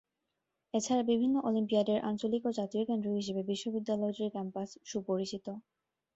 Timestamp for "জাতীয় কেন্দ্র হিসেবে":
2.59-3.41